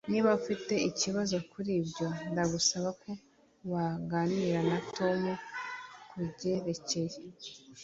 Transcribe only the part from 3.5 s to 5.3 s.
waganira na Tom